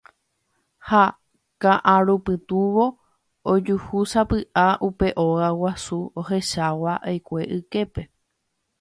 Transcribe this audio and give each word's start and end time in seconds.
Ha 0.91 1.01
ka'arupytũvo 1.61 2.85
ojuhúsapy'a 3.51 4.65
upe 4.89 5.07
óga 5.25 5.49
guasu 5.61 5.97
ohechava'ekue 6.19 7.41
iképe. 7.59 8.01